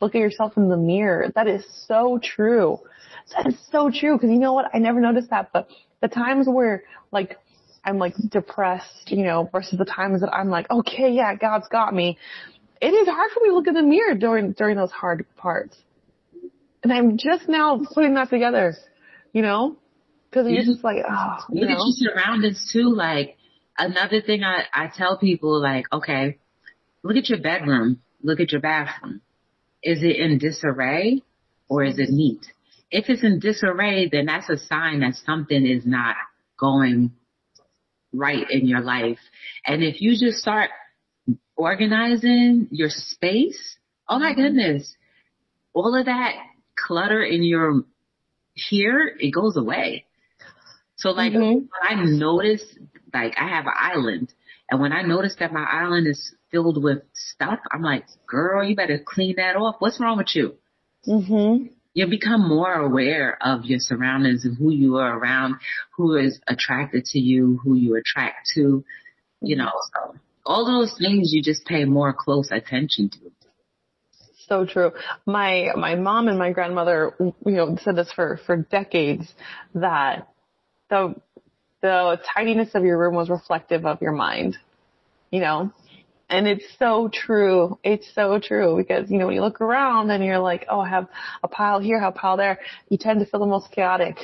[0.00, 1.30] Look at yourself in the mirror.
[1.34, 2.78] That is so true.
[3.36, 4.18] That is so true.
[4.18, 4.66] Cause you know what?
[4.72, 5.68] I never noticed that, but
[6.00, 7.38] the times where like
[7.84, 11.92] I'm like depressed, you know, versus the times that I'm like, okay, yeah, God's got
[11.92, 12.16] me.
[12.80, 15.76] It is hard for me to look in the mirror during, during those hard parts.
[16.82, 18.74] And I'm just now putting that together,
[19.32, 19.76] you know,
[20.32, 21.76] cause you're just like, oh, you look know?
[21.76, 22.94] at your surroundings too.
[22.94, 23.36] Like
[23.78, 26.38] another thing I, I tell people like, okay,
[27.02, 29.20] look at your bedroom, look at your bathroom.
[29.82, 31.22] Is it in disarray
[31.68, 32.46] or is it neat?
[32.90, 36.16] If it's in disarray, then that's a sign that something is not
[36.58, 37.12] going
[38.12, 39.18] right in your life.
[39.66, 40.70] And if you just start
[41.56, 43.76] organizing your space,
[44.08, 44.42] oh my mm-hmm.
[44.42, 44.94] goodness,
[45.72, 46.34] all of that
[46.76, 47.82] clutter in your
[48.54, 50.04] here, it goes away.
[51.02, 51.66] So like mm-hmm.
[51.82, 52.64] I notice,
[53.12, 54.32] like I have an island
[54.70, 58.74] and when I notice that my island is filled with stuff, I'm like, girl, you
[58.74, 59.76] better clean that off.
[59.80, 60.54] What's wrong with you?
[61.06, 65.56] Mm-hmm you become more aware of your surroundings and who you are around,
[65.96, 68.84] who is attracted to you, who you attract to,
[69.40, 73.18] you know, so all those things you just pay more close attention to.
[74.48, 74.92] So true.
[75.26, 79.32] My, my mom and my grandmother, you know, said this for, for decades
[79.74, 80.28] that
[80.92, 81.14] the,
[81.80, 84.58] the tidiness of your room was reflective of your mind,
[85.30, 85.72] you know,
[86.28, 87.78] and it's so true.
[87.82, 90.88] It's so true because, you know, when you look around and you're like, oh, I
[90.90, 91.08] have
[91.42, 92.58] a pile here, I have a pile there,
[92.90, 94.16] you tend to feel the most chaotic.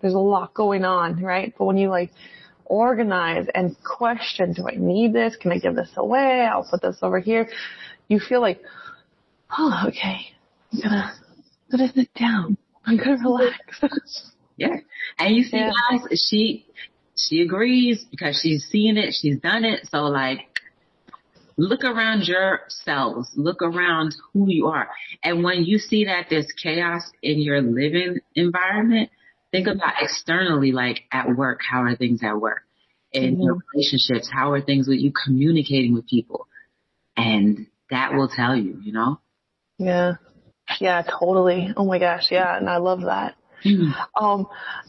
[0.00, 1.52] There's a lot going on, right?
[1.58, 2.10] But when you like
[2.64, 5.34] organize and question, do I need this?
[5.36, 6.48] Can I give this away?
[6.48, 7.48] I'll put this over here.
[8.06, 8.60] You feel like,
[9.58, 10.28] oh, okay.
[10.72, 11.12] I'm gonna,
[11.72, 12.56] I'm gonna sit down.
[12.86, 13.82] I'm gonna relax.
[14.56, 14.76] yeah.
[15.18, 15.70] And you see, yeah.
[15.90, 16.66] guys, she,
[17.16, 19.88] she agrees because she's seen it, she's done it.
[19.90, 20.54] So like,
[21.56, 23.30] Look around yourselves.
[23.36, 24.88] Look around who you are.
[25.22, 29.10] And when you see that there's chaos in your living environment,
[29.52, 32.62] think about externally, like at work, how are things at work?
[33.12, 33.42] In mm-hmm.
[33.42, 36.48] your relationships, how are things with you communicating with people?
[37.16, 39.20] And that will tell you, you know?
[39.78, 40.14] Yeah.
[40.80, 41.72] Yeah, totally.
[41.76, 42.32] Oh my gosh.
[42.32, 42.56] Yeah.
[42.56, 43.36] And I love that.
[43.64, 44.24] Mm-hmm.
[44.24, 44.46] Um,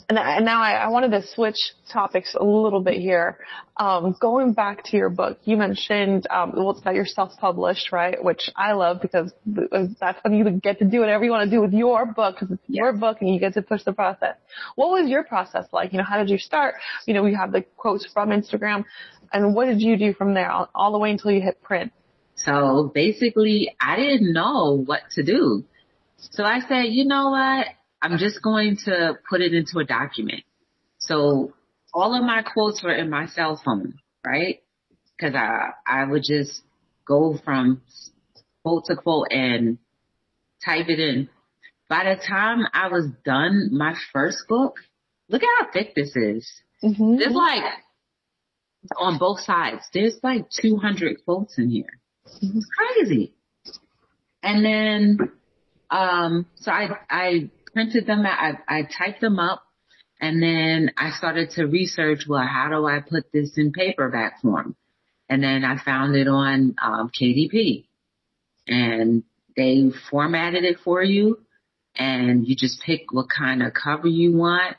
[0.10, 1.58] and, and, now I, I, wanted to switch
[1.92, 3.40] topics a little bit here.
[3.78, 8.22] Um, going back to your book, you mentioned um, well, that you're self-published, right?
[8.22, 11.62] Which I love because that's when you get to do whatever you want to do
[11.62, 12.78] with your book because it's yes.
[12.78, 14.36] your book and you get to push the process.
[14.76, 15.94] What was your process like?
[15.94, 16.76] You know, how did you start?
[17.06, 18.84] You know, we have the quotes from Instagram,
[19.32, 21.94] and what did you do from there all, all the way until you hit print?
[22.36, 25.64] So basically, I didn't know what to do.
[26.18, 27.68] So I said, you know what?
[28.02, 30.44] I'm just going to put it into a document.
[31.00, 31.54] So
[31.94, 34.62] all of my quotes were in my cell phone, right?
[35.20, 36.62] Cause I, I would just
[37.06, 37.82] go from
[38.64, 39.78] quote to quote and
[40.64, 41.30] type it in.
[41.88, 44.78] By the time I was done my first book,
[45.30, 46.52] look at how thick this is.
[46.84, 47.18] Mm-hmm.
[47.20, 47.64] It's like
[48.98, 49.84] on both sides.
[49.94, 52.00] There's like 200 quotes in here.
[52.42, 53.34] It's crazy.
[54.42, 55.32] And then,
[55.90, 59.62] um, so I, I printed them out, I, I typed them up
[60.22, 64.78] and then I started to research, well, how do I put this in paperback form?
[65.28, 67.86] And then I found it on, um, KDP
[68.66, 69.24] and
[69.58, 71.40] they formatted it for you
[71.98, 74.78] and you just pick what kind of cover you want.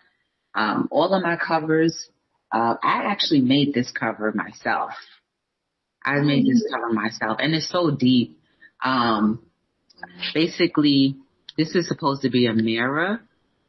[0.54, 2.09] Um, all of my covers,
[2.50, 4.92] uh, I actually made this cover myself.
[6.02, 8.40] I made this cover myself and it's so deep.
[8.82, 9.42] Um,
[10.32, 11.16] basically
[11.57, 13.21] this is supposed to be a mirror.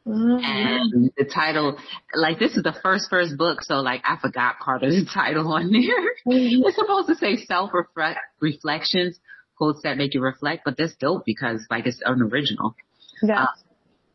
[0.05, 0.43] Mm-hmm.
[0.43, 1.77] And the title,
[2.15, 5.51] like this is the first first book, so like I forgot part of the title
[5.51, 6.11] on there.
[6.25, 6.63] Mm-hmm.
[6.65, 7.71] It's supposed to say self
[8.39, 9.19] reflections,
[9.57, 12.75] quotes that make you reflect, but that's dope because like it's an original.
[13.21, 13.43] Yeah.
[13.43, 13.47] Uh,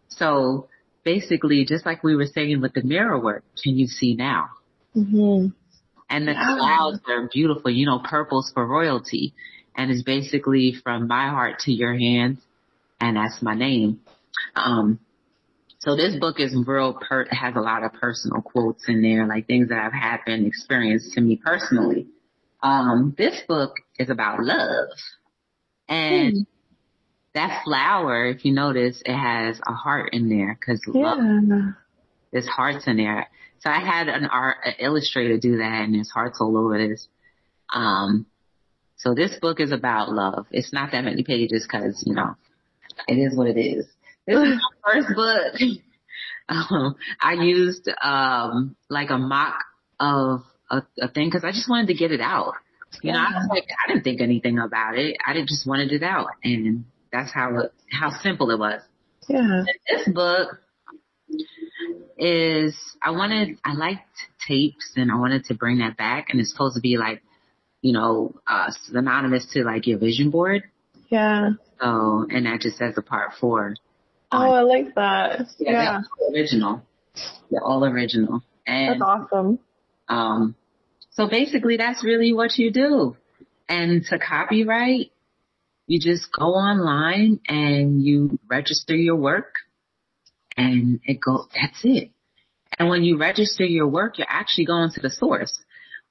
[0.08, 0.68] so
[1.04, 4.48] basically, just like we were saying with the mirror work, can you see now?
[4.96, 5.48] Mm-hmm.
[6.08, 6.56] And the yeah.
[6.58, 7.70] clouds are beautiful.
[7.70, 9.34] You know, purple's for royalty,
[9.76, 12.38] and it's basically from my heart to your hands,
[13.02, 14.00] and that's my name.
[14.54, 15.00] Um,
[15.80, 19.48] so this book is real, per- has a lot of personal quotes in there, like
[19.48, 22.06] things that have happened, experienced to me personally.
[22.62, 24.88] Um, this book is about love.
[25.88, 26.46] And mm.
[27.34, 31.14] that flower, if you notice, it has a heart in there because yeah.
[31.16, 31.74] love,
[32.30, 33.28] there's hearts in there.
[33.58, 37.08] So I had an art an illustrator do that and there's hearts all over this.
[37.74, 38.26] Um,
[38.96, 40.46] so this book is about love.
[40.52, 42.36] It's not that many pages because, you know,
[43.08, 43.86] it is what it is.
[44.26, 45.60] This is my first book.
[46.48, 49.62] Um, I used, um, like a mock
[50.00, 52.54] of a, a thing because I just wanted to get it out.
[53.00, 55.16] You know, I was like, I didn't think anything about it.
[55.26, 56.26] I didn't just wanted it out.
[56.44, 58.82] And that's how, it, how simple it was.
[59.28, 59.38] Yeah.
[59.38, 60.60] And this book
[62.18, 64.02] is, I wanted, I liked
[64.46, 67.22] tapes and I wanted to bring that back and it's supposed to be like,
[67.80, 70.64] you know, uh, synonymous to like your vision board.
[71.12, 71.50] Yeah.
[71.78, 73.74] So, and that just says a part four.
[74.32, 75.46] Oh, I like that.
[75.58, 76.00] Yeah.
[76.00, 76.00] yeah.
[76.32, 76.82] original.
[77.50, 78.42] They're all original.
[78.66, 79.58] And, That's awesome.
[80.08, 80.54] Um,
[81.10, 83.16] so basically that's really what you do.
[83.68, 85.12] And to copyright,
[85.86, 89.52] you just go online and you register your work
[90.56, 92.10] and it go, that's it.
[92.78, 95.60] And when you register your work, you're actually going to the source.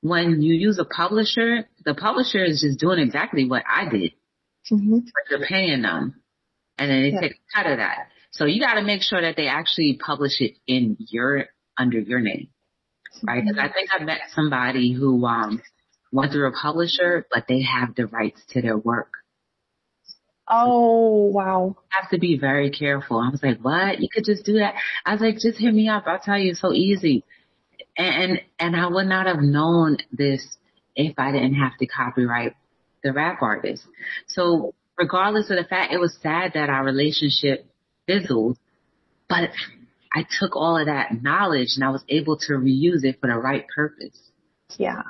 [0.02, 4.12] When you use a publisher, the publisher is just doing exactly what I did.
[4.72, 5.00] Mm-hmm.
[5.00, 6.22] But you're paying them
[6.78, 7.22] and then they yeah.
[7.22, 8.08] take a cut of that.
[8.32, 11.46] So you got to make sure that they actually publish it in your,
[11.78, 12.50] under your name
[13.24, 13.44] right?
[13.44, 15.62] Because I think I met somebody who um,
[16.12, 19.10] went through a publisher, but they have the rights to their work.
[20.48, 21.78] Oh wow!
[21.90, 23.20] have to be very careful.
[23.20, 24.02] I was like, what?
[24.02, 24.74] You could just do that?
[25.06, 26.04] I was like, just hit me up.
[26.08, 27.24] I'll tell you, it's so easy.
[27.98, 30.46] And and I would not have known this
[30.96, 32.56] if I didn't have to copyright
[33.04, 33.84] the rap artist.
[34.28, 37.66] So regardless of the fact, it was sad that our relationship
[38.08, 38.58] fizzled,
[39.28, 39.50] but
[40.14, 43.38] I took all of that knowledge and I was able to reuse it for the
[43.38, 44.18] right purpose.
[44.78, 45.04] Yeah.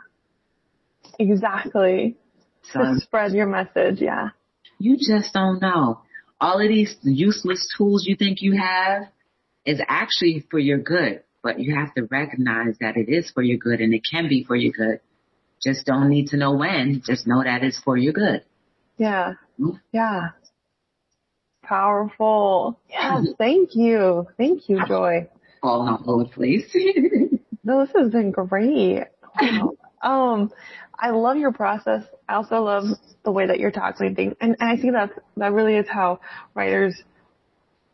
[1.19, 2.17] Exactly.
[2.71, 4.29] So, to spread your message, yeah.
[4.79, 6.01] You just don't know.
[6.39, 9.03] All of these useless tools you think you have
[9.65, 13.57] is actually for your good, but you have to recognize that it is for your
[13.57, 14.99] good and it can be for your good.
[15.63, 17.01] Just don't need to know when.
[17.05, 18.43] Just know that it's for your good.
[18.97, 19.33] Yeah.
[19.59, 19.77] Mm-hmm.
[19.91, 20.29] Yeah
[21.71, 22.77] powerful.
[22.89, 24.27] Yes, thank you.
[24.37, 25.27] Thank you, Joy.
[25.63, 26.69] All over the place.
[27.63, 29.05] no, this has been great.
[29.39, 29.71] Wow.
[30.01, 30.51] um,
[30.99, 32.03] I love your process.
[32.27, 32.83] I also love
[33.23, 34.35] the way that you're tackling things.
[34.41, 36.19] And, and I think that that really is how
[36.53, 37.01] writers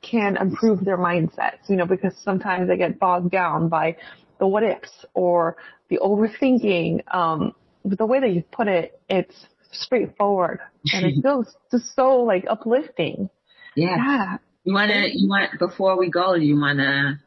[0.02, 3.98] can improve their mindsets, you know, because sometimes they get bogged down by
[4.40, 5.58] the what ifs or
[5.90, 7.02] the overthinking.
[7.14, 7.54] Um,
[7.86, 9.36] the way that you put it, it's
[9.72, 10.60] straightforward
[10.94, 13.30] and it feels just so like uplifting.
[13.76, 13.96] Yeah.
[13.98, 14.38] yeah.
[14.64, 17.22] You wanna, you want, before we go, you wanna,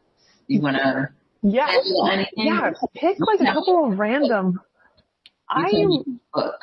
[0.47, 1.11] you wanna,
[1.43, 1.69] yeah,
[2.37, 4.61] yeah, pick like a couple of random.
[5.49, 5.73] I
[6.35, 6.61] book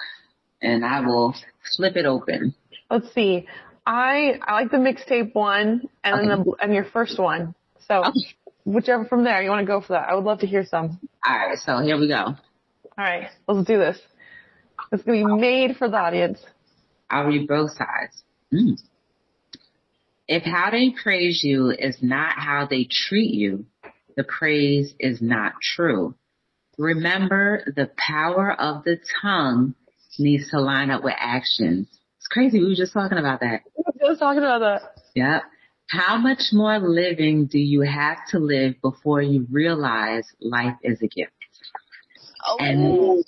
[0.62, 1.36] and I will
[1.76, 2.54] flip it open.
[2.90, 3.48] Let's see.
[3.86, 6.28] I I like the mixtape one and okay.
[6.28, 7.56] then the and your first one.
[7.88, 8.36] So okay.
[8.68, 10.10] Whichever from there you want to go for that.
[10.10, 11.00] I would love to hear some.
[11.26, 12.16] All right, so here we go.
[12.16, 12.36] All
[12.98, 14.00] right, let's do this.
[14.92, 16.40] It's gonna be made for the audience.
[17.10, 18.24] I'll read both sides.
[18.54, 18.80] Mm.
[20.28, 23.66] If how they praise you is not how they treat you,
[24.18, 26.16] the praise is not true.
[26.78, 29.74] Remember the power of the tongue
[30.20, 31.88] needs to line up with actions.
[32.18, 32.60] It's crazy.
[32.60, 33.62] We were just talking about that.
[33.76, 34.82] We were just talking about that.
[35.16, 35.44] Yep.
[35.90, 41.08] How much more living do you have to live before you realize life is a
[41.08, 41.32] gift?
[42.46, 42.58] Oh.
[42.60, 43.26] And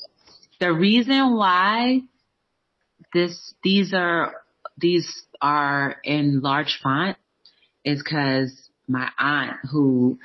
[0.60, 2.02] the reason why
[3.14, 4.34] this these are
[4.78, 7.18] these are in large font
[7.84, 10.20] is because my aunt who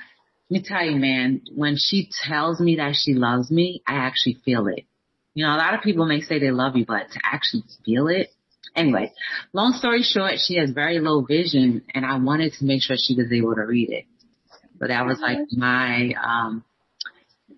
[0.49, 4.37] let me tell you man when she tells me that she loves me i actually
[4.45, 4.85] feel it
[5.33, 8.07] you know a lot of people may say they love you but to actually feel
[8.07, 8.29] it
[8.75, 9.11] anyway
[9.53, 13.15] long story short she has very low vision and i wanted to make sure she
[13.15, 14.05] was able to read it
[14.79, 16.63] so that was like my um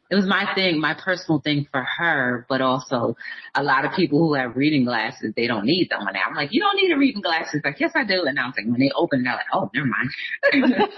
[0.09, 3.17] it was my thing, my personal thing for her, but also
[3.53, 6.07] a lot of people who have reading glasses, they don't need them.
[6.07, 7.61] And I'm like, you don't need a reading glasses.
[7.63, 8.23] Like, yes, I do.
[8.25, 10.09] And I was like, when they open, they're like, oh, never mind.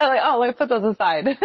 [0.00, 1.26] I'm like, oh, let's put those aside.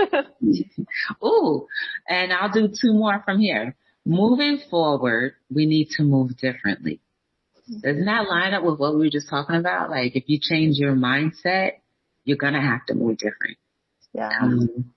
[1.24, 1.68] Ooh,
[2.08, 3.76] and I'll do two more from here.
[4.06, 7.00] Moving forward, we need to move differently.
[7.80, 9.90] Doesn't that line up with what we were just talking about?
[9.90, 11.74] Like, if you change your mindset,
[12.26, 13.58] you're going to have to move different.
[14.14, 14.30] Yeah.
[14.42, 14.94] Um,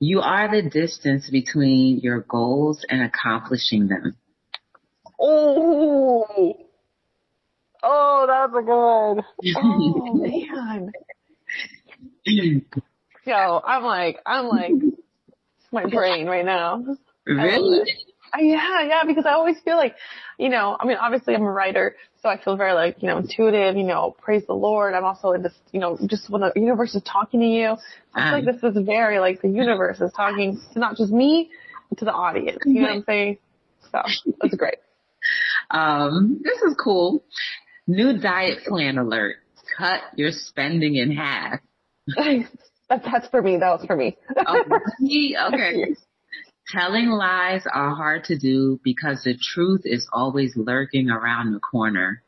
[0.00, 4.16] you are the distance between your goals and accomplishing them.
[5.18, 6.56] Oh,
[7.82, 9.56] oh, that's a good.
[9.56, 10.92] Oh man.
[13.24, 14.72] Yo, I'm like, I'm like,
[15.72, 16.84] my brain right now.
[17.24, 17.80] Really?
[18.38, 19.94] Yeah, yeah, because I always feel like,
[20.38, 23.18] you know, I mean, obviously I'm a writer, so I feel very like, you know,
[23.18, 24.94] intuitive, you know, praise the Lord.
[24.94, 27.76] I'm also in this, you know, just when the universe is talking to you,
[28.14, 31.50] I feel like this is very like the universe is talking to not just me,
[31.88, 32.58] but to the audience.
[32.64, 33.38] You know what I'm saying?
[33.92, 34.02] So
[34.40, 34.76] that's great.
[35.70, 37.24] Um, this is cool.
[37.88, 39.36] New diet plan alert.
[39.76, 41.58] Cut your spending in half.
[42.88, 43.56] that's that's for me.
[43.56, 44.16] That was for me.
[44.46, 44.62] oh,
[45.52, 45.96] okay.
[46.68, 52.22] Telling lies are hard to do because the truth is always lurking around the corner.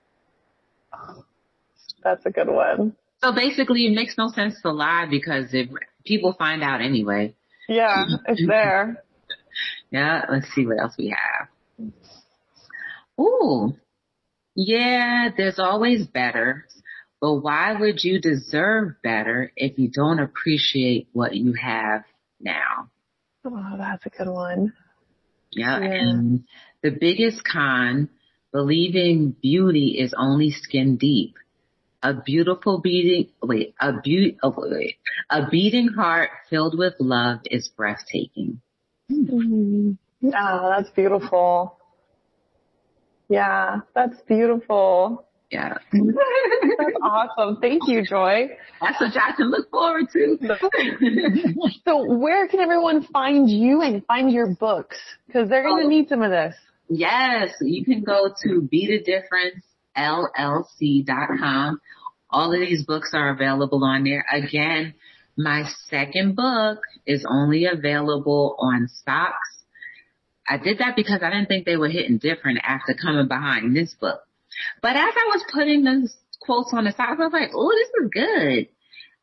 [2.05, 2.95] That's a good one.
[3.21, 5.69] So basically it makes no sense to lie because if
[6.05, 7.35] people find out anyway.
[7.69, 9.03] Yeah, it's there.
[9.91, 11.49] yeah, let's see what else we have.
[13.21, 13.75] Ooh.
[14.55, 16.65] Yeah, there's always better.
[17.21, 22.05] But why would you deserve better if you don't appreciate what you have
[22.41, 22.91] now?
[23.51, 24.73] Oh, that's a good one.
[25.51, 26.01] Yeah, yeah.
[26.01, 26.45] and
[26.83, 28.11] the biggest con,
[28.53, 31.37] believing beauty is only skin deep.
[32.03, 34.97] A beautiful beating, wait, a beat, oh, wait,
[35.31, 38.61] a beating heart filled with love is breathtaking.
[39.11, 39.93] Mm-hmm.
[40.27, 41.79] Oh, that's beautiful.
[43.29, 45.28] Yeah, that's beautiful.
[45.51, 45.79] Yeah.
[45.93, 47.57] That's awesome.
[47.61, 48.49] Thank you, Joy.
[48.81, 50.39] That's what I can look forward to.
[51.87, 54.99] so where can everyone find you and find your books?
[55.33, 55.89] Cause they're going to oh.
[55.89, 56.55] need some of this.
[56.89, 57.55] Yes.
[57.61, 58.69] You can go to
[59.97, 61.81] bethedifferencellc.com.
[62.31, 64.27] All of these books are available on there.
[64.31, 64.93] Again,
[65.37, 69.63] my second book is only available on stocks.
[70.47, 73.95] I did that because I didn't think they were hitting different after coming behind this
[73.95, 74.21] book.
[74.83, 77.89] But as I was putting those quotes on the side, I was like, oh, this
[77.89, 78.69] is good.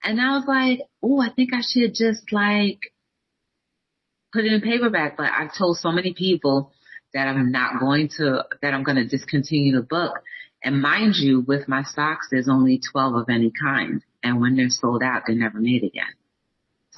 [0.04, 2.80] And I was like, oh, I think I should just like
[4.34, 5.18] put it in paperback.
[5.18, 6.72] But I've told so many people
[7.14, 10.20] that I'm not going to, that I'm going to discontinue the book.
[10.64, 14.02] And mind you, with my stocks, there's only 12 of any kind.
[14.24, 16.14] And when they're sold out, they're never made again.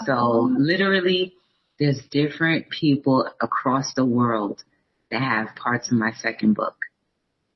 [0.05, 0.55] So oh.
[0.57, 1.33] literally,
[1.79, 4.63] there's different people across the world
[5.11, 6.75] that have parts of my second book.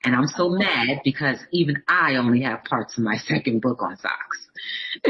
[0.04, 3.98] And I'm so mad because even I only have parts of my second book on
[3.98, 4.48] socks.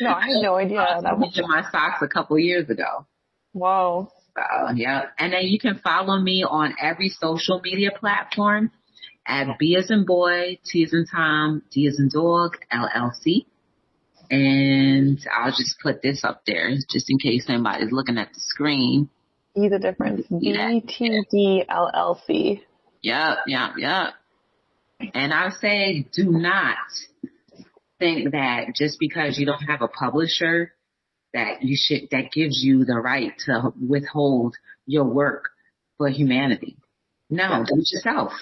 [0.00, 0.80] no, I had no idea.
[0.80, 3.06] I that was my socks a couple years ago.
[3.52, 4.12] Whoa.
[4.36, 5.06] So, yeah.
[5.18, 8.70] And then you can follow me on every social media platform
[9.26, 13.46] at B as in boy, T as in Tom, D as in dog, LLC.
[14.30, 19.08] And I'll just put this up there just in case anybody's looking at the screen.
[19.56, 20.26] See the difference.
[20.28, 22.62] B T D L L C.
[23.06, 24.14] Yeah, yep, yep.
[25.14, 26.74] And I say do not
[28.00, 30.72] think that just because you don't have a publisher
[31.32, 35.50] that you should, that gives you the right to withhold your work
[35.98, 36.78] for humanity.
[37.30, 38.32] No, do it yourself.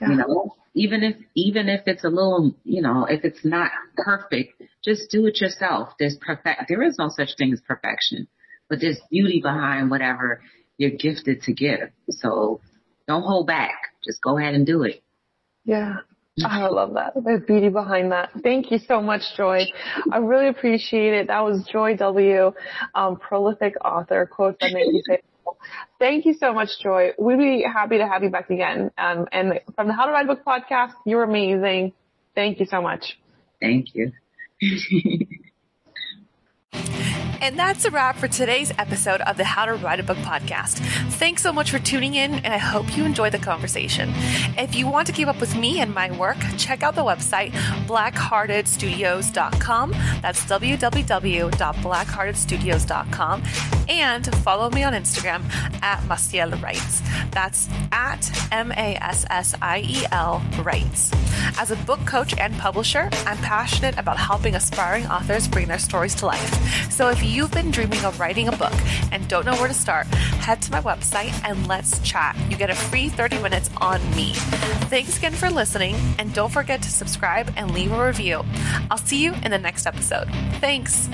[0.00, 0.08] Yeah.
[0.08, 4.60] You know, even if, even if it's a little, you know, if it's not perfect,
[4.84, 5.90] just do it yourself.
[6.00, 8.26] There's perfect, there is no such thing as perfection,
[8.68, 10.40] but there's beauty behind whatever
[10.76, 11.90] you're gifted to give.
[12.10, 12.60] So
[13.06, 13.92] don't hold back.
[14.04, 15.02] Just go ahead and do it.
[15.64, 15.96] Yeah.
[16.44, 17.14] I love that.
[17.24, 18.30] There's beauty behind that.
[18.42, 19.64] Thank you so much, Joy.
[20.12, 21.28] I really appreciate it.
[21.28, 22.52] That was Joy W.,
[22.94, 25.22] um, prolific author, quotes that make you say,
[25.98, 27.12] Thank you so much, Joy.
[27.18, 28.90] We'd be happy to have you back again.
[28.98, 31.94] Um, and from the How to Write a Book podcast, you're amazing.
[32.34, 33.18] Thank you so much.
[33.60, 34.12] Thank you.
[37.40, 40.78] And that's a wrap for today's episode of the How to Write a Book podcast.
[41.14, 44.10] Thanks so much for tuning in, and I hope you enjoyed the conversation.
[44.58, 47.52] If you want to keep up with me and my work, check out the website
[47.86, 49.90] blackheartedstudios.com.
[50.22, 53.42] That's www.blackheartedstudios.com.
[53.88, 55.44] And follow me on Instagram
[55.82, 57.02] at Massiel Writes.
[57.30, 61.12] That's at M A S S I E L Writes.
[61.58, 66.14] As a book coach and publisher, I'm passionate about helping aspiring authors bring their stories
[66.16, 66.90] to life.
[66.90, 68.72] So if you've been dreaming of writing a book
[69.12, 72.36] and don't know where to start, head to my website and let's chat.
[72.50, 74.32] You get a free 30 minutes on me.
[74.88, 78.44] Thanks again for listening, and don't forget to subscribe and leave a review.
[78.90, 80.28] I'll see you in the next episode.
[80.60, 81.08] Thanks.